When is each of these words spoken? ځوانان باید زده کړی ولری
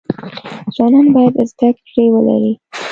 ځوانان 0.75 1.07
باید 1.15 1.33
زده 1.51 1.67
کړی 1.87 2.05
ولری 2.11 2.53